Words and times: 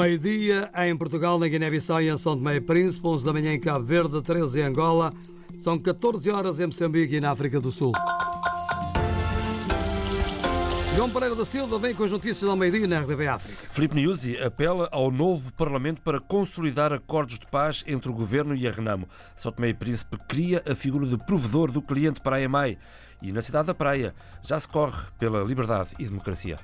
Meio-dia 0.00 0.70
em 0.76 0.96
Portugal, 0.96 1.38
na 1.38 1.46
Guiné-Bissau 1.46 2.00
e 2.00 2.08
em 2.08 2.16
São 2.16 2.34
Tomé 2.34 2.56
e 2.56 2.60
Príncipe, 2.62 3.06
11 3.06 3.22
da 3.22 3.34
manhã 3.34 3.52
em 3.52 3.60
Cabo 3.60 3.84
Verde, 3.84 4.22
13 4.22 4.60
em 4.60 4.62
Angola, 4.62 5.12
são 5.58 5.78
14 5.78 6.30
horas 6.30 6.58
em 6.58 6.64
Moçambique 6.64 7.16
e 7.16 7.20
na 7.20 7.30
África 7.30 7.60
do 7.60 7.70
Sul. 7.70 7.92
João 10.96 11.10
Pereira 11.10 11.34
da 11.34 11.44
Silva 11.44 11.78
vem 11.78 11.94
com 11.94 12.02
as 12.02 12.10
notícias 12.10 12.48
ao 12.48 12.56
meio-dia 12.56 12.86
na 12.86 13.00
RDB 13.00 13.28
África. 13.28 13.68
Filipe 13.68 13.96
Nyusi 13.96 14.38
apela 14.38 14.88
ao 14.90 15.10
novo 15.10 15.52
Parlamento 15.52 16.00
para 16.00 16.18
consolidar 16.18 16.94
acordos 16.94 17.38
de 17.38 17.44
paz 17.44 17.84
entre 17.86 18.10
o 18.10 18.14
Governo 18.14 18.54
e 18.54 18.66
a 18.66 18.70
Renamo. 18.70 19.06
São 19.36 19.52
Tomé 19.52 19.68
e 19.68 19.74
Príncipe 19.74 20.16
cria 20.26 20.62
a 20.66 20.74
figura 20.74 21.04
de 21.04 21.18
provedor 21.18 21.70
do 21.70 21.82
cliente 21.82 22.22
para 22.22 22.36
a 22.36 22.40
EMAI 22.40 22.78
e 23.20 23.32
na 23.32 23.42
cidade 23.42 23.66
da 23.66 23.74
Praia 23.74 24.14
já 24.42 24.58
se 24.58 24.66
corre 24.66 25.08
pela 25.18 25.44
liberdade 25.44 25.90
e 25.98 26.06
democracia. 26.06 26.56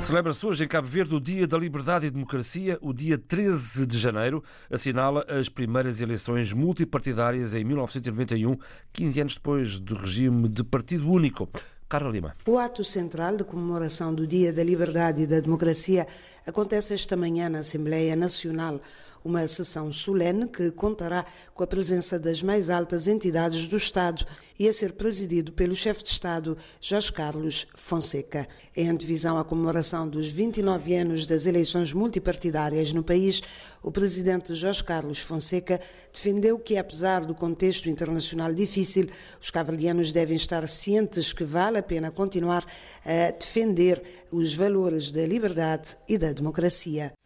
Celebra-se 0.00 0.46
hoje 0.46 0.64
em 0.64 0.68
Cabo 0.68 0.86
Verde 0.86 1.14
o 1.14 1.20
Dia 1.20 1.46
da 1.46 1.58
Liberdade 1.58 2.06
e 2.06 2.10
Democracia. 2.10 2.78
O 2.80 2.92
dia 2.92 3.18
13 3.18 3.84
de 3.84 3.98
janeiro 3.98 4.42
assinala 4.70 5.26
as 5.28 5.48
primeiras 5.48 6.00
eleições 6.00 6.52
multipartidárias 6.52 7.52
em 7.52 7.64
1991, 7.64 8.56
15 8.92 9.20
anos 9.20 9.34
depois 9.34 9.80
do 9.80 9.96
regime 9.96 10.48
de 10.48 10.62
partido 10.62 11.10
único. 11.10 11.48
Carla 11.88 12.10
Lima. 12.10 12.34
O 12.46 12.58
ato 12.58 12.84
central 12.84 13.36
de 13.36 13.44
comemoração 13.44 14.14
do 14.14 14.26
Dia 14.26 14.52
da 14.52 14.62
Liberdade 14.62 15.22
e 15.22 15.26
da 15.26 15.40
Democracia 15.40 16.06
acontece 16.46 16.94
esta 16.94 17.16
manhã 17.16 17.48
na 17.48 17.58
Assembleia 17.58 18.14
Nacional 18.14 18.80
uma 19.28 19.46
sessão 19.46 19.92
solene 19.92 20.46
que 20.48 20.70
contará 20.70 21.24
com 21.54 21.62
a 21.62 21.66
presença 21.66 22.18
das 22.18 22.42
mais 22.42 22.70
altas 22.70 23.06
entidades 23.06 23.68
do 23.68 23.76
Estado 23.76 24.24
e 24.58 24.66
a 24.66 24.72
ser 24.72 24.94
presidido 24.94 25.52
pelo 25.52 25.74
chefe 25.74 26.02
de 26.02 26.08
Estado 26.08 26.56
Jorge 26.80 27.12
Carlos 27.12 27.66
Fonseca. 27.74 28.48
Em 28.74 28.88
antevisão 28.88 29.38
à 29.38 29.44
comemoração 29.44 30.08
dos 30.08 30.28
29 30.28 30.94
anos 30.94 31.26
das 31.26 31.46
eleições 31.46 31.92
multipartidárias 31.92 32.92
no 32.92 33.04
país, 33.04 33.42
o 33.82 33.92
presidente 33.92 34.54
Jorge 34.54 34.82
Carlos 34.82 35.20
Fonseca 35.20 35.80
defendeu 36.12 36.58
que, 36.58 36.76
apesar 36.76 37.24
do 37.24 37.34
contexto 37.34 37.88
internacional 37.88 38.52
difícil, 38.52 39.08
os 39.40 39.50
cabo-verdianos 39.50 40.10
devem 40.10 40.36
estar 40.36 40.66
cientes 40.68 41.32
que 41.32 41.44
vale 41.44 41.78
a 41.78 41.82
pena 41.82 42.10
continuar 42.10 42.66
a 43.04 43.30
defender 43.30 44.02
os 44.32 44.54
valores 44.54 45.12
da 45.12 45.26
liberdade 45.26 45.96
e 46.08 46.16
da 46.16 46.32
democracia. 46.32 47.17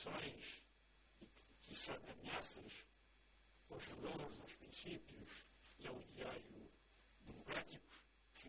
convicções 0.00 0.62
que 1.62 1.74
são 1.74 1.94
ameaças 1.94 2.86
aos 3.70 3.84
valores, 3.84 4.40
aos 4.40 4.54
princípios 4.54 5.28
e 5.78 5.86
ao 5.86 6.00
ideário 6.00 6.70
democrático 7.26 7.84
que 8.34 8.48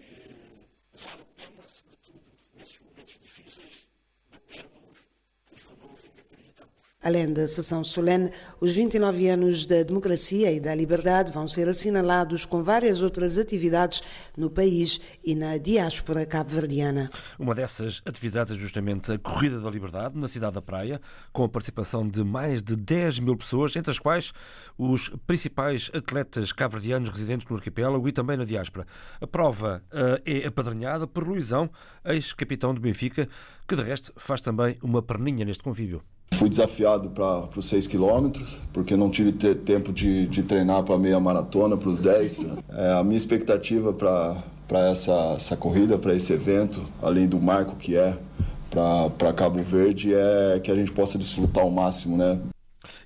vale 0.94 1.22
a 1.22 1.26
pena, 1.26 1.68
sobretudo 1.68 2.24
nesses 2.54 2.80
momentos 2.80 3.20
difíceis, 3.20 3.88
batermos 4.30 5.00
Além 7.04 7.34
da 7.34 7.48
sessão 7.48 7.84
solene, 7.84 8.30
os 8.60 8.74
29 8.74 9.28
anos 9.28 9.66
da 9.66 9.82
democracia 9.82 10.52
e 10.52 10.60
da 10.60 10.76
liberdade 10.76 11.32
vão 11.32 11.48
ser 11.48 11.68
assinalados 11.68 12.46
com 12.46 12.62
várias 12.62 13.02
outras 13.02 13.40
atividades 13.40 14.04
no 14.38 14.52
país 14.52 15.02
e 15.24 15.34
na 15.34 15.58
diáspora 15.58 16.28
cabo-verdiana. 16.28 17.10
Uma 17.40 17.56
dessas 17.56 18.04
atividades 18.06 18.54
é 18.54 18.56
justamente 18.56 19.12
a 19.12 19.18
Corrida 19.18 19.60
da 19.60 19.72
Liberdade, 19.72 20.16
na 20.16 20.28
cidade 20.28 20.54
da 20.54 20.62
Praia, 20.62 21.02
com 21.34 21.44
a 21.44 21.50
participação 21.50 22.08
de 22.08 22.24
mais 22.24 22.62
de 22.62 22.76
10 22.76 23.18
mil 23.18 23.36
pessoas, 23.36 23.76
entre 23.76 23.90
as 23.90 23.98
quais 23.98 24.32
os 24.78 25.10
principais 25.26 25.90
atletas 25.96 26.52
cabo-verdianos 26.52 27.10
residentes 27.10 27.48
no 27.50 27.56
arquipélago 27.56 28.08
e 28.08 28.12
também 28.12 28.38
na 28.38 28.46
diáspora. 28.46 28.86
A 29.20 29.26
prova 29.26 29.82
uh, 29.92 30.22
é 30.24 30.46
apadrinhada 30.46 31.08
por 31.08 31.28
Luizão, 31.28 31.68
ex-capitão 32.06 32.76
do 32.76 32.80
Benfica, 32.80 33.28
que 33.68 33.76
de 33.76 33.82
resto 33.82 34.14
faz 34.18 34.40
também 34.40 34.78
uma 34.84 35.02
perninha 35.02 35.41
neste 35.46 35.64
convívio. 35.64 36.02
Fui 36.34 36.50
desafiado 36.50 37.10
para 37.10 37.48
os 37.56 37.68
6 37.68 37.88
quilômetros, 37.88 38.62
porque 38.74 38.96
não 38.96 39.12
tive 39.12 39.32
tempo 39.32 39.94
de, 39.94 40.28
de 40.28 40.42
treinar 40.42 40.84
para 40.84 40.96
a 40.96 40.98
meia 40.98 41.20
maratona, 41.20 41.78
para 41.78 41.90
os 41.90 42.00
10. 42.00 42.46
É, 42.70 42.94
a 42.94 43.04
minha 43.04 43.18
expectativa 43.18 43.94
para 43.94 44.90
essa, 44.90 45.34
essa 45.36 45.56
corrida, 45.56 46.00
para 46.00 46.16
esse 46.16 46.34
evento, 46.34 46.82
além 47.02 47.28
do 47.28 47.40
marco 47.40 47.76
que 47.76 47.96
é 47.96 48.18
para 48.70 49.34
Cabo 49.34 49.62
Verde, 49.62 50.14
é 50.14 50.60
que 50.64 50.72
a 50.72 50.76
gente 50.76 50.92
possa 50.92 51.18
desfrutar 51.18 51.64
ao 51.64 51.70
máximo, 51.70 52.18
né? 52.18 52.40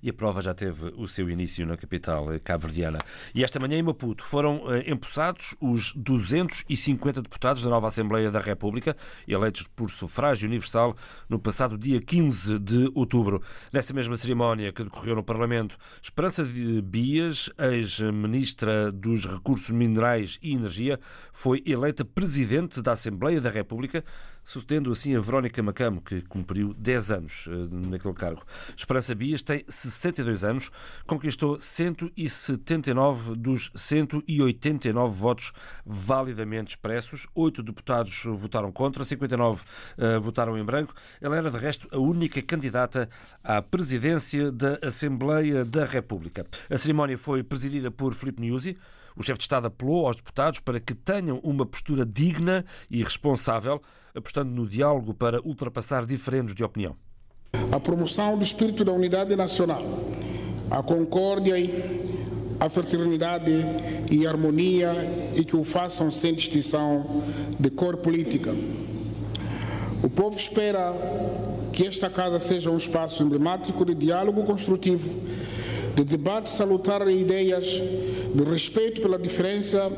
E 0.01 0.09
a 0.09 0.13
prova 0.13 0.41
já 0.41 0.53
teve 0.53 0.93
o 0.97 1.07
seu 1.07 1.29
início 1.29 1.65
na 1.65 1.77
capital 1.77 2.31
eh, 2.33 2.39
cabo-verdiana. 2.39 2.99
E 3.33 3.43
esta 3.43 3.59
manhã 3.59 3.77
em 3.77 3.83
Maputo 3.83 4.23
foram 4.23 4.61
eh, 4.73 4.89
empossados 4.89 5.55
os 5.59 5.93
250 5.95 7.21
deputados 7.21 7.61
da 7.61 7.69
nova 7.69 7.87
Assembleia 7.87 8.31
da 8.31 8.39
República, 8.39 8.95
eleitos 9.27 9.67
por 9.75 9.89
sufrágio 9.89 10.47
universal 10.47 10.95
no 11.29 11.39
passado 11.39 11.77
dia 11.77 12.01
15 12.01 12.59
de 12.59 12.91
outubro. 12.93 13.41
Nessa 13.71 13.93
mesma 13.93 14.15
cerimónia 14.17 14.71
que 14.71 14.83
decorreu 14.83 15.15
no 15.15 15.23
Parlamento, 15.23 15.77
Esperança 16.01 16.43
de 16.43 16.81
Bias, 16.81 17.49
ex-ministra 17.57 18.91
dos 18.91 19.25
Recursos 19.25 19.71
Minerais 19.71 20.39
e 20.41 20.53
Energia, 20.53 20.99
foi 21.31 21.61
eleita 21.65 22.05
presidente 22.05 22.81
da 22.81 22.93
Assembleia 22.93 23.41
da 23.41 23.49
República 23.49 24.03
sucedendo 24.45 24.91
assim 24.91 25.15
a 25.15 25.19
Verónica 25.19 25.61
Macamo, 25.61 26.01
que 26.01 26.21
cumpriu 26.21 26.73
10 26.75 27.11
anos 27.11 27.49
eh, 27.49 27.67
naquele 27.89 28.13
cargo. 28.13 28.43
Esperança 28.77 29.15
Bias 29.15 29.41
tem 29.41 29.65
62 29.67 30.43
anos, 30.43 30.71
conquistou 31.07 31.59
179 31.59 33.35
dos 33.35 33.71
189 33.75 35.13
votos 35.13 35.51
validamente 35.85 36.69
expressos. 36.69 37.27
Oito 37.33 37.63
deputados 37.63 38.23
votaram 38.25 38.71
contra, 38.71 39.03
59 39.03 39.63
uh, 39.97 40.21
votaram 40.21 40.57
em 40.57 40.63
branco. 40.63 40.93
Ela 41.19 41.37
era, 41.37 41.49
de 41.49 41.57
resto, 41.57 41.87
a 41.91 41.97
única 41.97 42.41
candidata 42.41 43.09
à 43.43 43.61
presidência 43.61 44.51
da 44.51 44.77
Assembleia 44.83 45.65
da 45.65 45.85
República. 45.85 46.45
A 46.69 46.77
cerimónia 46.77 47.17
foi 47.17 47.43
presidida 47.43 47.89
por 47.89 48.13
Filipe 48.13 48.41
Nyusi, 48.41 48.77
o 49.15 49.23
chefe 49.23 49.39
de 49.39 49.43
Estado 49.43 49.67
apelou 49.67 50.07
aos 50.07 50.17
deputados 50.17 50.59
para 50.59 50.79
que 50.79 50.93
tenham 50.93 51.39
uma 51.43 51.65
postura 51.65 52.05
digna 52.05 52.65
e 52.89 53.01
responsável, 53.01 53.81
apostando 54.13 54.51
no 54.51 54.67
diálogo 54.67 55.13
para 55.13 55.41
ultrapassar 55.41 56.05
diferendos 56.05 56.53
de 56.53 56.63
opinião. 56.63 56.95
A 57.71 57.79
promoção 57.79 58.37
do 58.37 58.43
espírito 58.43 58.83
da 58.83 58.91
unidade 58.91 59.35
nacional, 59.35 59.83
a 60.69 60.83
concórdia, 60.83 61.55
a 62.59 62.69
fraternidade 62.69 63.51
e 64.11 64.25
a 64.25 64.29
harmonia 64.29 65.31
e 65.35 65.43
que 65.43 65.55
o 65.55 65.63
façam 65.63 66.11
sem 66.11 66.33
distinção 66.33 67.23
de 67.57 67.69
cor 67.69 67.97
política. 67.97 68.53
O 70.03 70.09
povo 70.09 70.37
espera 70.37 70.93
que 71.71 71.87
esta 71.87 72.09
casa 72.09 72.37
seja 72.39 72.69
um 72.69 72.77
espaço 72.77 73.23
emblemático 73.23 73.85
de 73.85 73.93
diálogo 73.93 74.43
construtivo 74.43 75.09
de 75.95 76.03
debate 76.03 76.49
salutar 76.49 77.07
ideias, 77.07 77.81
de 78.35 78.43
respeito 78.43 79.01
pela 79.01 79.17
diferença, 79.17 79.89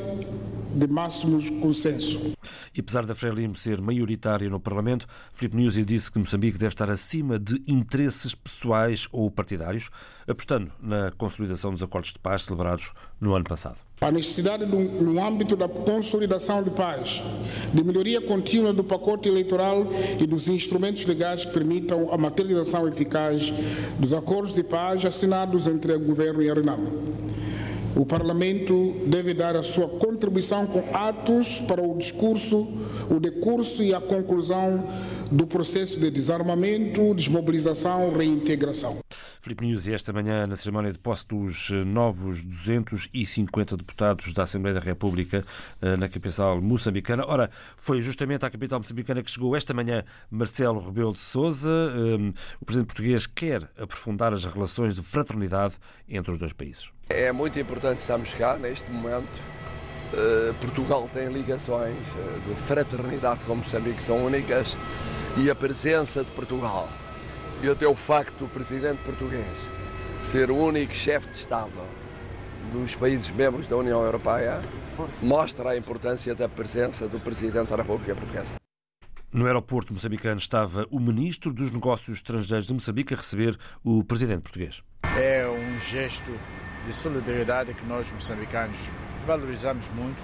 de 0.71 0.87
máximos 0.87 1.49
consenso. 1.49 2.33
E 2.75 2.79
apesar 2.79 3.03
da 3.03 3.15
Frelimo 3.15 3.55
ser 3.55 3.81
maioritária 3.81 4.47
no 4.47 4.59
Parlamento, 4.59 5.07
Filipe 5.33 5.57
Nyusi 5.57 5.83
disse 5.83 6.11
que 6.11 6.19
Moçambique 6.19 6.59
deve 6.59 6.73
estar 6.73 6.91
acima 6.91 7.39
de 7.39 7.59
interesses 7.67 8.35
pessoais 8.35 9.07
ou 9.11 9.31
partidários, 9.31 9.89
apostando 10.27 10.71
na 10.79 11.09
consolidação 11.17 11.71
dos 11.71 11.81
acordos 11.81 12.13
de 12.13 12.19
paz 12.19 12.43
celebrados 12.43 12.93
no 13.19 13.33
ano 13.33 13.45
passado. 13.45 13.79
A 14.01 14.11
necessidade, 14.11 14.67
no 14.67 15.25
âmbito 15.25 15.55
da 15.55 15.67
consolidação 15.67 16.61
de 16.61 16.69
paz, 16.69 17.23
de 17.73 17.83
melhoria 17.83 18.21
contínua 18.21 18.71
do 18.71 18.83
pacote 18.83 19.27
eleitoral 19.27 19.87
e 20.21 20.27
dos 20.27 20.47
instrumentos 20.47 21.03
legais 21.05 21.43
que 21.43 21.53
permitam 21.53 22.13
a 22.13 22.17
materialização 22.19 22.87
eficaz 22.87 23.51
dos 23.97 24.13
acordos 24.13 24.53
de 24.53 24.63
paz 24.63 25.03
assinados 25.03 25.67
entre 25.67 25.93
o 25.93 25.99
governo 25.99 26.43
e 26.43 26.51
a 26.51 26.53
Renamo. 26.53 27.27
O 27.97 28.05
Parlamento 28.05 28.93
deve 29.07 29.33
dar 29.33 29.55
a 29.55 29.63
sua 29.63 29.89
contribuição 29.89 30.67
com 30.67 30.83
atos 30.95 31.59
para 31.61 31.81
o 31.81 31.97
discurso, 31.97 32.67
o 33.09 33.19
decurso 33.19 33.81
e 33.81 33.91
a 33.91 33.99
conclusão 33.99 34.83
do 35.31 35.47
processo 35.47 35.99
de 35.99 36.11
desarmamento, 36.11 37.15
desmobilização 37.15 38.15
reintegração. 38.15 39.06
Filipe 39.41 39.65
News, 39.65 39.87
esta 39.87 40.11
manhã, 40.11 40.47
na 40.47 40.55
cerimónia 40.55 40.91
de 40.91 40.99
posse 40.99 41.27
dos 41.27 41.69
eh, 41.71 41.83
novos 41.83 42.43
250 42.43 43.77
deputados 43.77 44.33
da 44.33 44.43
Assembleia 44.43 44.75
da 44.75 44.79
República 44.79 45.45
eh, 45.81 45.95
na 45.95 46.07
capital 46.07 46.61
moçambicana. 46.61 47.25
Ora, 47.25 47.49
foi 47.75 48.01
justamente 48.01 48.45
à 48.45 48.49
capital 48.49 48.79
moçambicana 48.79 49.21
que 49.21 49.31
chegou 49.31 49.55
esta 49.55 49.73
manhã 49.73 50.03
Marcelo 50.29 50.79
Rebelo 50.79 51.13
de 51.13 51.19
Souza. 51.19 51.69
Eh, 51.69 52.33
o 52.59 52.65
presidente 52.65 52.87
português 52.87 53.27
quer 53.27 53.69
aprofundar 53.77 54.33
as 54.33 54.45
relações 54.45 54.95
de 54.95 55.01
fraternidade 55.01 55.75
entre 56.07 56.31
os 56.31 56.39
dois 56.39 56.53
países. 56.53 56.91
É 57.09 57.31
muito 57.31 57.59
importante 57.59 57.99
estarmos 58.01 58.33
cá 58.33 58.57
neste 58.57 58.89
momento 58.91 59.39
eh, 60.13 60.53
Portugal 60.61 61.09
tem 61.13 61.27
ligações 61.27 61.95
de 62.47 62.55
fraternidade 62.65 63.41
com 63.45 63.55
Moçambique 63.55 64.01
são 64.01 64.25
únicas 64.25 64.77
e 65.37 65.49
a 65.49 65.55
presença 65.55 66.23
de 66.23 66.31
Portugal 66.31 66.87
e 67.61 67.69
até 67.69 67.87
o 67.87 67.95
facto 67.95 68.37
do 68.39 68.47
presidente 68.47 69.01
português 69.03 69.45
ser 70.19 70.49
o 70.51 70.55
único 70.55 70.93
chefe 70.93 71.27
de 71.29 71.35
Estado 71.35 71.71
dos 72.71 72.95
países 72.95 73.29
membros 73.29 73.67
da 73.67 73.77
União 73.77 74.03
Europeia 74.03 74.61
mostra 75.21 75.69
a 75.69 75.77
importância 75.77 76.35
da 76.35 76.49
presença 76.49 77.07
do 77.07 77.19
presidente 77.19 77.69
da 77.69 77.77
República 77.77 78.15
Portuguesa. 78.15 78.55
No 79.31 79.45
aeroporto 79.45 79.93
moçambicano 79.93 80.37
estava 80.37 80.87
o 80.89 80.99
ministro 80.99 81.53
dos 81.53 81.71
Negócios 81.71 82.17
Estrangeiros 82.17 82.67
de 82.67 82.73
Moçambique 82.73 83.13
a 83.13 83.17
receber 83.17 83.57
o 83.83 84.03
presidente 84.03 84.41
português. 84.41 84.81
É 85.17 85.47
um 85.47 85.79
gesto 85.79 86.31
de 86.85 86.93
solidariedade 86.93 87.73
que 87.73 87.85
nós 87.85 88.11
moçambicanos 88.11 88.79
valorizamos 89.25 89.87
muito 89.89 90.21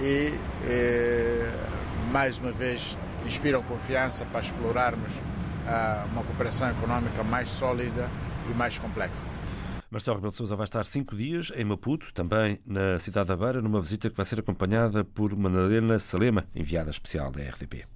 e, 0.00 0.32
e 0.66 2.12
mais 2.12 2.38
uma 2.38 2.52
vez 2.52 2.96
inspiram 3.26 3.62
confiança 3.62 4.24
para 4.26 4.40
explorarmos 4.40 5.12
uma 6.10 6.22
cooperação 6.22 6.68
económica 6.68 7.22
mais 7.24 7.48
sólida 7.48 8.10
e 8.50 8.54
mais 8.54 8.78
complexa. 8.78 9.28
Marcelo 9.90 10.16
Rebelo 10.16 10.32
de 10.32 10.38
Sousa 10.38 10.56
vai 10.56 10.64
estar 10.64 10.84
cinco 10.84 11.14
dias 11.14 11.52
em 11.54 11.64
Maputo, 11.64 12.12
também 12.12 12.58
na 12.66 12.98
cidade 12.98 13.28
da 13.28 13.36
Beira, 13.36 13.62
numa 13.62 13.80
visita 13.80 14.10
que 14.10 14.16
vai 14.16 14.24
ser 14.24 14.40
acompanhada 14.40 15.04
por 15.04 15.36
Madalena 15.36 15.98
Salema, 15.98 16.44
enviada 16.54 16.90
especial 16.90 17.30
da 17.30 17.40
RDP. 17.42 17.86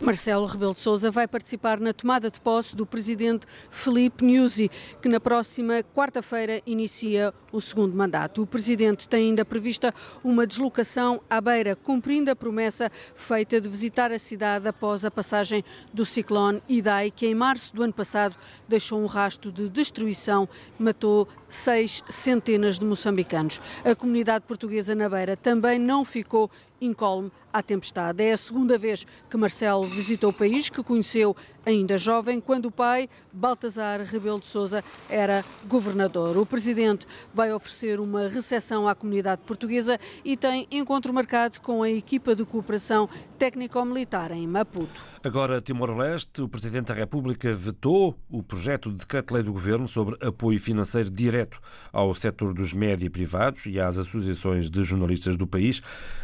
Marcelo 0.00 0.46
Rebelo 0.46 0.72
de 0.72 0.80
Sousa 0.80 1.10
vai 1.10 1.28
participar 1.28 1.78
na 1.78 1.92
tomada 1.92 2.30
de 2.30 2.40
posse 2.40 2.74
do 2.74 2.86
presidente 2.86 3.46
Felipe 3.70 4.24
Nyusi, 4.24 4.70
que 5.00 5.10
na 5.10 5.20
próxima 5.20 5.84
quarta-feira 5.94 6.62
inicia 6.66 7.34
o 7.52 7.60
segundo 7.60 7.94
mandato. 7.94 8.42
O 8.42 8.46
presidente 8.46 9.06
tem 9.06 9.28
ainda 9.28 9.44
prevista 9.44 9.94
uma 10.24 10.46
deslocação 10.46 11.20
à 11.28 11.38
Beira, 11.38 11.76
cumprindo 11.76 12.30
a 12.30 12.34
promessa 12.34 12.90
feita 13.14 13.60
de 13.60 13.68
visitar 13.68 14.10
a 14.10 14.18
cidade 14.18 14.66
após 14.66 15.04
a 15.04 15.10
passagem 15.10 15.62
do 15.92 16.04
ciclone 16.06 16.62
Idai, 16.66 17.10
que 17.10 17.26
em 17.26 17.34
março 17.34 17.76
do 17.76 17.82
ano 17.82 17.92
passado 17.92 18.36
deixou 18.66 19.02
um 19.02 19.06
rastro 19.06 19.52
de 19.52 19.68
destruição 19.68 20.48
matou 20.78 21.28
seis 21.46 22.02
centenas 22.08 22.78
de 22.78 22.86
moçambicanos. 22.86 23.60
A 23.84 23.94
comunidade 23.94 24.46
portuguesa 24.46 24.94
na 24.94 25.10
Beira 25.10 25.36
também 25.36 25.78
não 25.78 26.06
ficou 26.06 26.50
incólume 26.80 27.30
à 27.52 27.62
tempestade. 27.62 28.22
É 28.22 28.32
a 28.32 28.36
segunda 28.36 28.78
vez 28.78 29.06
que 29.28 29.36
Marcelo 29.36 29.84
visitou 29.84 30.30
o 30.30 30.32
país, 30.32 30.68
que 30.68 30.82
conheceu 30.82 31.36
ainda 31.70 31.96
jovem, 31.96 32.40
quando 32.40 32.66
o 32.66 32.70
pai, 32.70 33.08
Baltazar 33.32 34.02
Rebelo 34.02 34.40
de 34.40 34.46
Sousa, 34.46 34.84
era 35.08 35.44
governador. 35.66 36.36
O 36.36 36.44
presidente 36.44 37.06
vai 37.32 37.52
oferecer 37.52 38.00
uma 38.00 38.28
recepção 38.28 38.86
à 38.86 38.94
comunidade 38.94 39.40
portuguesa 39.46 39.98
e 40.24 40.36
tem 40.36 40.66
encontro 40.70 41.12
marcado 41.14 41.60
com 41.60 41.82
a 41.82 41.90
equipa 41.90 42.34
de 42.34 42.44
cooperação 42.44 43.08
técnico-militar 43.38 44.32
em 44.32 44.46
Maputo. 44.46 45.00
Agora, 45.22 45.60
Timor-Leste, 45.60 46.42
o 46.42 46.48
Presidente 46.48 46.86
da 46.86 46.94
República 46.94 47.52
vetou 47.54 48.18
o 48.28 48.42
projeto 48.42 48.90
de 48.90 48.98
decreto-lei 48.98 49.42
do 49.42 49.52
Governo 49.52 49.86
sobre 49.86 50.16
apoio 50.26 50.58
financeiro 50.58 51.10
direto 51.10 51.60
ao 51.92 52.14
setor 52.14 52.54
dos 52.54 52.72
média 52.72 53.10
privados 53.10 53.66
e 53.66 53.78
às 53.78 53.98
associações 53.98 54.70
de 54.70 54.82
jornalistas 54.82 55.36
do 55.36 55.46
país. 55.46 55.82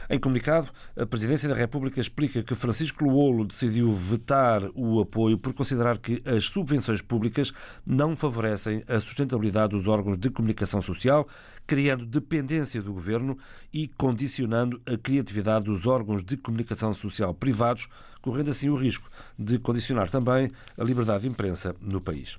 Em 0.09 0.19
comunicado, 0.19 0.71
a 0.97 1.05
Presidência 1.05 1.49
da 1.49 1.55
República 1.55 2.01
explica 2.01 2.43
que 2.43 2.55
Francisco 2.55 3.05
Luolo 3.05 3.45
decidiu 3.45 3.93
vetar 3.93 4.63
o 4.75 5.01
apoio 5.01 5.36
por 5.39 5.53
considerar 5.53 5.99
que 5.99 6.23
as 6.25 6.45
subvenções 6.45 7.03
públicas 7.03 7.53
não 7.85 8.17
favorecem 8.17 8.83
a 8.89 9.01
sustentabilidade 9.01 9.77
dos 9.77 9.87
órgãos 9.87 10.19
de 10.19 10.31
comunicação 10.31 10.81
social, 10.81 11.29
criando 11.67 12.07
dependência 12.07 12.81
do 12.81 12.93
governo 12.93 13.37
e 13.73 13.89
condicionando 13.89 14.81
a 14.87 14.97
criatividade 14.97 15.65
dos 15.65 15.87
órgãos 15.87 16.23
de 16.23 16.37
comunicação 16.37 16.95
social 16.95 17.35
privados, 17.35 17.89
correndo 18.21 18.51
assim 18.51 18.69
o 18.69 18.75
risco 18.75 19.11
de 19.39 19.59
condicionar 19.59 20.11
também 20.11 20.51
a 20.77 20.85
liberdade 20.85 21.23
de 21.23 21.29
imprensa 21.29 21.75
no 21.81 22.01
país. 22.01 22.39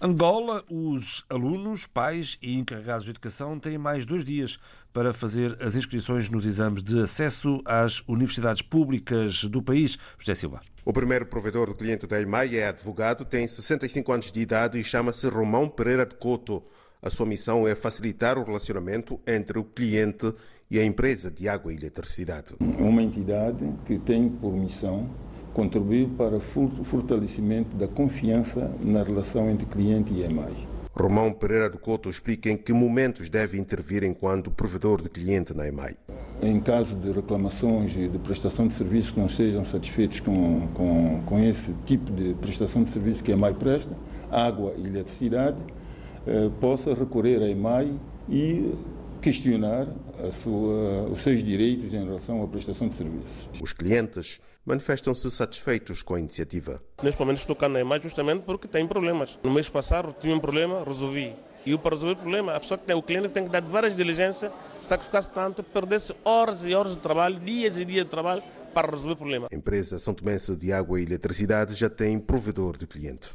Angola, 0.00 0.62
os 0.70 1.24
alunos, 1.30 1.86
pais 1.86 2.36
e 2.42 2.54
encarregados 2.54 3.04
de 3.04 3.10
educação 3.10 3.58
têm 3.58 3.78
mais 3.78 4.04
dois 4.04 4.24
dias 4.24 4.58
para 4.92 5.12
fazer 5.14 5.56
as 5.62 5.74
inscrições 5.74 6.28
nos 6.28 6.44
exames 6.44 6.82
de 6.82 7.00
acesso 7.00 7.62
às 7.64 8.02
universidades 8.06 8.60
públicas 8.60 9.44
do 9.44 9.62
país. 9.62 9.98
José 10.18 10.34
Silva. 10.34 10.60
O 10.84 10.92
primeiro 10.92 11.24
provedor 11.26 11.68
do 11.68 11.74
cliente 11.74 12.06
da 12.06 12.20
EMAI 12.20 12.56
é 12.56 12.68
advogado, 12.68 13.24
tem 13.24 13.46
65 13.46 14.12
anos 14.12 14.30
de 14.30 14.40
idade 14.40 14.78
e 14.78 14.84
chama-se 14.84 15.28
Romão 15.28 15.68
Pereira 15.68 16.04
de 16.04 16.14
Couto. 16.14 16.62
A 17.00 17.08
sua 17.08 17.24
missão 17.24 17.66
é 17.66 17.74
facilitar 17.74 18.38
o 18.38 18.44
relacionamento 18.44 19.18
entre 19.26 19.58
o 19.58 19.64
cliente 19.64 20.32
e 20.70 20.78
a 20.78 20.84
empresa 20.84 21.30
de 21.30 21.48
água 21.48 21.72
e 21.72 21.76
eletricidade. 21.76 22.54
Uma 22.60 23.02
entidade 23.02 23.64
que 23.86 23.98
tem 23.98 24.28
por 24.28 24.52
missão 24.52 25.08
contribuir 25.56 26.06
para 26.18 26.36
o 26.36 26.40
fortalecimento 26.40 27.74
da 27.78 27.88
confiança 27.88 28.70
na 28.78 29.02
relação 29.02 29.50
entre 29.50 29.64
cliente 29.64 30.12
e 30.12 30.22
EMAI. 30.22 30.52
Romão 30.94 31.32
Pereira 31.32 31.70
do 31.70 31.78
Couto 31.78 32.10
explica 32.10 32.50
em 32.50 32.58
que 32.58 32.74
momentos 32.74 33.30
deve 33.30 33.58
intervir 33.58 34.04
enquanto 34.04 34.50
provedor 34.50 35.00
de 35.00 35.08
cliente 35.08 35.54
na 35.54 35.66
EMAI. 35.66 35.94
Em 36.42 36.60
caso 36.60 36.94
de 36.94 37.10
reclamações 37.10 37.92
de 37.92 38.18
prestação 38.18 38.66
de 38.66 38.74
serviços 38.74 39.12
que 39.12 39.18
não 39.18 39.30
sejam 39.30 39.64
satisfeitos 39.64 40.20
com, 40.20 40.68
com, 40.74 41.22
com 41.24 41.38
esse 41.42 41.72
tipo 41.86 42.12
de 42.12 42.34
prestação 42.34 42.82
de 42.82 42.90
serviço 42.90 43.24
que 43.24 43.32
a 43.32 43.34
EMAI 43.34 43.54
presta, 43.54 43.96
água 44.30 44.74
e 44.76 44.86
eletricidade, 44.86 45.62
eh, 46.26 46.50
possa 46.60 46.92
recorrer 46.92 47.42
à 47.42 47.48
EMAI 47.48 47.98
e 48.28 48.74
questionar 49.26 49.88
sua, 50.40 51.08
os 51.10 51.20
seus 51.20 51.42
direitos 51.42 51.92
em 51.92 52.04
relação 52.04 52.40
à 52.44 52.46
prestação 52.46 52.86
de 52.88 52.94
serviços. 52.94 53.48
Os 53.60 53.72
clientes 53.72 54.40
manifestam-se 54.64 55.28
satisfeitos 55.32 56.00
com 56.00 56.14
a 56.14 56.20
iniciativa. 56.20 56.80
Neste 57.02 57.20
momento 57.20 57.38
estou 57.38 57.56
cá 57.56 57.68
na 57.68 57.80
EMAI 57.80 58.00
justamente 58.00 58.42
porque 58.42 58.68
tem 58.68 58.86
problemas. 58.86 59.36
No 59.42 59.50
mês 59.50 59.68
passado 59.68 60.14
tinha 60.20 60.32
um 60.32 60.38
problema, 60.38 60.84
resolvi. 60.84 61.34
E 61.64 61.76
para 61.76 61.96
resolver 61.96 62.12
o 62.12 62.16
problema, 62.18 62.54
a 62.54 62.60
pessoa 62.60 62.78
que 62.78 62.86
tem, 62.86 62.94
o 62.94 63.02
cliente 63.02 63.28
tem 63.30 63.42
que 63.42 63.50
dar 63.50 63.62
várias 63.62 63.96
diligências, 63.96 64.52
sacrificar-se 64.78 65.30
tanto, 65.30 65.60
perder-se 65.64 66.14
horas 66.24 66.64
e 66.64 66.72
horas 66.72 66.94
de 66.94 67.00
trabalho, 67.00 67.40
dias 67.40 67.76
e 67.76 67.84
dias 67.84 68.04
de 68.04 68.10
trabalho, 68.10 68.44
para 68.76 68.90
resolver 68.90 69.14
o 69.14 69.16
problema. 69.16 69.48
A 69.50 69.56
empresa 69.56 69.98
São 69.98 70.12
Tomense 70.12 70.54
de 70.54 70.70
Água 70.70 71.00
e 71.00 71.04
Eletricidade 71.04 71.74
já 71.74 71.88
tem 71.88 72.18
provedor 72.18 72.76
de 72.76 72.86
cliente. 72.86 73.34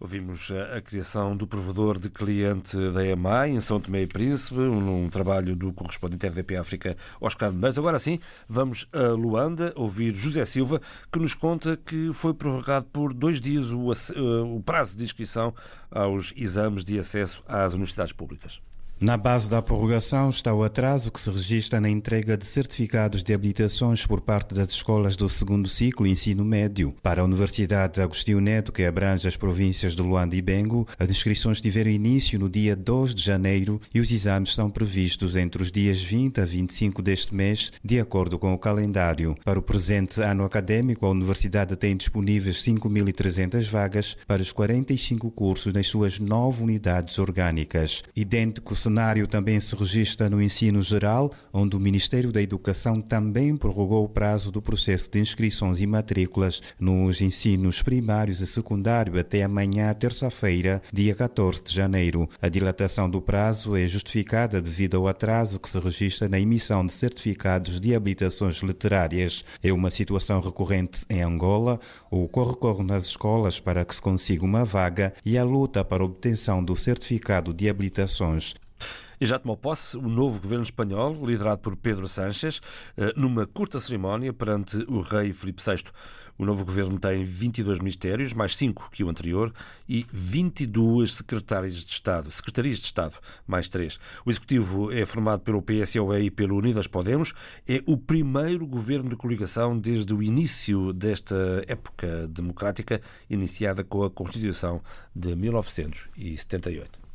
Ouvimos 0.00 0.50
a 0.74 0.80
criação 0.80 1.36
do 1.36 1.46
provedor 1.46 1.98
de 1.98 2.08
cliente 2.08 2.74
da 2.94 3.04
EMAI 3.04 3.50
em 3.50 3.60
São 3.60 3.78
Tomé 3.78 4.00
e 4.00 4.06
Príncipe, 4.06 4.58
um, 4.58 5.10
trabalho 5.10 5.54
do 5.54 5.74
correspondente 5.74 6.26
RDP 6.26 6.56
África, 6.56 6.96
Oscar 7.20 7.52
Mas 7.52 7.76
Agora 7.76 7.98
sim, 7.98 8.18
vamos 8.48 8.88
a 8.90 9.08
Luanda 9.08 9.74
ouvir 9.76 10.14
José 10.14 10.46
Silva, 10.46 10.80
que 11.12 11.18
nos 11.18 11.34
conta 11.34 11.76
que 11.76 12.10
foi 12.14 12.32
prorrogado 12.32 12.86
por 12.86 13.12
dois 13.12 13.42
dias 13.42 13.70
o, 13.70 13.92
o 14.56 14.62
prazo 14.62 14.96
de 14.96 15.04
inscrição 15.04 15.54
aos 15.90 16.32
exames 16.34 16.82
de 16.82 16.98
acesso 16.98 17.44
às 17.46 17.74
universidades 17.74 18.14
públicas. 18.14 18.58
Na 19.00 19.16
base 19.16 19.48
da 19.48 19.62
prorrogação 19.62 20.28
está 20.28 20.52
o 20.52 20.64
atraso 20.64 21.12
que 21.12 21.20
se 21.20 21.30
registra 21.30 21.80
na 21.80 21.88
entrega 21.88 22.36
de 22.36 22.44
certificados 22.44 23.22
de 23.22 23.32
habilitações 23.32 24.04
por 24.04 24.20
parte 24.20 24.56
das 24.56 24.70
escolas 24.70 25.14
do 25.14 25.28
segundo 25.28 25.68
ciclo 25.68 26.04
ensino 26.04 26.44
médio. 26.44 26.92
Para 27.00 27.22
a 27.22 27.24
Universidade 27.24 28.00
Agostinho 28.00 28.40
Neto, 28.40 28.72
que 28.72 28.84
abrange 28.84 29.28
as 29.28 29.36
províncias 29.36 29.94
de 29.94 30.02
Luanda 30.02 30.34
e 30.34 30.42
Bengo, 30.42 30.84
as 30.98 31.08
inscrições 31.08 31.60
tiveram 31.60 31.92
início 31.92 32.40
no 32.40 32.48
dia 32.48 32.74
2 32.74 33.14
de 33.14 33.22
janeiro 33.22 33.80
e 33.94 34.00
os 34.00 34.10
exames 34.10 34.50
estão 34.50 34.68
previstos 34.68 35.36
entre 35.36 35.62
os 35.62 35.70
dias 35.70 36.02
20 36.02 36.40
a 36.40 36.44
25 36.44 37.00
deste 37.00 37.32
mês, 37.32 37.70
de 37.84 38.00
acordo 38.00 38.36
com 38.36 38.52
o 38.52 38.58
calendário. 38.58 39.36
Para 39.44 39.60
o 39.60 39.62
presente 39.62 40.20
ano 40.20 40.44
acadêmico, 40.44 41.06
a 41.06 41.10
Universidade 41.10 41.76
tem 41.76 41.96
disponíveis 41.96 42.64
5.300 42.64 43.70
vagas 43.70 44.16
para 44.26 44.42
os 44.42 44.50
45 44.50 45.30
cursos 45.30 45.72
nas 45.72 45.86
suas 45.86 46.18
nove 46.18 46.64
unidades 46.64 47.16
orgânicas. 47.20 48.02
Idêntico 48.16 48.74
cenário 48.88 49.26
também 49.26 49.60
se 49.60 49.76
registra 49.76 50.30
no 50.30 50.40
ensino 50.40 50.82
geral, 50.82 51.30
onde 51.52 51.76
o 51.76 51.80
Ministério 51.80 52.32
da 52.32 52.40
Educação 52.40 53.02
também 53.02 53.54
prorrogou 53.54 54.04
o 54.04 54.08
prazo 54.08 54.50
do 54.50 54.62
processo 54.62 55.10
de 55.10 55.20
inscrições 55.20 55.78
e 55.78 55.86
matrículas 55.86 56.62
nos 56.80 57.20
ensinos 57.20 57.82
primários 57.82 58.40
e 58.40 58.46
secundário 58.46 59.20
até 59.20 59.42
amanhã, 59.42 59.92
terça-feira, 59.92 60.82
dia 60.90 61.14
14 61.14 61.62
de 61.62 61.74
janeiro. 61.74 62.28
A 62.40 62.48
dilatação 62.48 63.10
do 63.10 63.20
prazo 63.20 63.76
é 63.76 63.86
justificada 63.86 64.60
devido 64.60 64.96
ao 64.96 65.06
atraso 65.06 65.60
que 65.60 65.68
se 65.68 65.78
registra 65.78 66.28
na 66.28 66.40
emissão 66.40 66.84
de 66.84 66.92
certificados 66.92 67.78
de 67.78 67.94
habilitações 67.94 68.62
literárias. 68.62 69.44
É 69.62 69.70
uma 69.70 69.90
situação 69.90 70.40
recorrente 70.40 71.04
em 71.10 71.22
Angola, 71.22 71.78
o 72.10 72.26
corre-corre 72.26 72.82
nas 72.82 73.04
escolas 73.04 73.60
para 73.60 73.84
que 73.84 73.94
se 73.94 74.00
consiga 74.00 74.44
uma 74.44 74.64
vaga 74.64 75.12
e 75.24 75.36
a 75.36 75.44
luta 75.44 75.84
para 75.84 76.02
a 76.02 76.06
obtenção 76.06 76.64
do 76.64 76.74
certificado 76.74 77.52
de 77.52 77.68
habilitações 77.68 78.54
E 79.20 79.26
já 79.26 79.38
tomou 79.38 79.56
posse 79.56 79.96
o 79.96 80.08
novo 80.08 80.40
governo 80.40 80.62
espanhol, 80.62 81.26
liderado 81.26 81.60
por 81.60 81.76
Pedro 81.76 82.06
Sánchez, 82.06 82.60
eh, 82.96 83.12
numa 83.16 83.46
curta 83.46 83.80
cerimónia 83.80 84.32
perante 84.32 84.76
o 84.88 85.00
rei 85.00 85.32
Filipe 85.32 85.62
VI. 85.62 85.90
O 86.38 86.44
novo 86.44 86.64
governo 86.64 87.00
tem 87.00 87.24
22 87.24 87.80
ministérios, 87.80 88.32
mais 88.32 88.56
5 88.56 88.90
que 88.92 89.02
o 89.02 89.08
anterior, 89.08 89.52
e 89.88 90.06
22 90.12 91.16
secretárias 91.16 91.84
de 91.84 91.90
Estado, 91.90 92.30
secretarias 92.30 92.78
de 92.78 92.84
Estado, 92.84 93.18
mais 93.44 93.68
3. 93.68 93.98
O 94.24 94.30
executivo 94.30 94.92
é 94.92 95.04
formado 95.04 95.40
pelo 95.40 95.60
PSOE 95.60 96.26
e 96.26 96.30
pelo 96.30 96.56
Unidas 96.56 96.86
Podemos. 96.86 97.34
É 97.66 97.82
o 97.86 97.96
primeiro 97.96 98.64
governo 98.68 99.10
de 99.10 99.16
coligação 99.16 99.76
desde 99.76 100.14
o 100.14 100.22
início 100.22 100.92
desta 100.92 101.34
época 101.66 102.28
democrática, 102.28 103.00
iniciada 103.28 103.82
com 103.82 104.04
a 104.04 104.10
Constituição 104.10 104.80
de 105.12 105.34
1978. 105.34 107.07